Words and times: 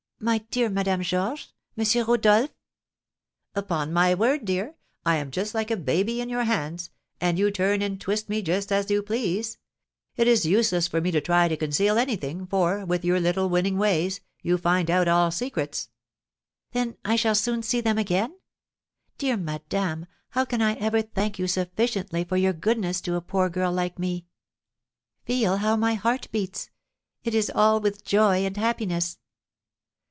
My 0.23 0.37
dear 0.51 0.69
Madame 0.69 1.01
Georges? 1.01 1.51
M. 1.75 1.83
Rodolph?" 2.05 2.51
"Upon 3.55 3.91
my 3.91 4.13
word, 4.13 4.41
my 4.41 4.45
dear, 4.45 4.75
I 5.03 5.15
am 5.15 5.31
just 5.31 5.55
like 5.55 5.71
a 5.71 5.75
baby 5.75 6.21
in 6.21 6.29
your 6.29 6.43
hands, 6.43 6.91
and 7.19 7.39
you 7.39 7.49
turn 7.49 7.81
and 7.81 7.99
twist 7.99 8.29
me 8.29 8.43
just 8.43 8.71
as 8.71 8.91
you 8.91 9.01
please; 9.01 9.57
it 10.17 10.27
is 10.27 10.45
useless 10.45 10.87
for 10.87 11.01
me 11.01 11.09
to 11.09 11.21
try 11.21 11.47
to 11.47 11.57
conceal 11.57 11.97
anything, 11.97 12.45
for, 12.45 12.85
with 12.85 13.03
your 13.03 13.19
little 13.19 13.49
winning 13.49 13.79
ways, 13.79 14.21
you 14.43 14.59
find 14.59 14.91
out 14.91 15.07
all 15.07 15.31
secrets." 15.31 15.89
"Then 16.71 16.97
I 17.03 17.15
shall 17.15 17.33
soon 17.33 17.63
see 17.63 17.81
them 17.81 17.97
again? 17.97 18.37
Dear 19.17 19.37
madame, 19.37 20.05
how 20.29 20.45
can 20.45 20.61
I 20.61 20.73
ever 20.75 21.01
thank 21.01 21.39
you 21.39 21.47
sufficiently 21.47 22.25
for 22.25 22.37
your 22.37 22.53
goodness 22.53 23.01
to 23.01 23.15
a 23.15 23.21
poor 23.21 23.49
girl 23.49 23.71
like 23.71 23.97
me? 23.97 24.27
Feel 25.25 25.57
how 25.57 25.75
my 25.75 25.95
heart 25.95 26.27
beats! 26.31 26.69
It 27.23 27.33
is 27.33 27.49
all 27.55 27.79
with 27.79 28.05
joy 28.05 28.45
and 28.45 28.55
happiness!" 28.55 29.17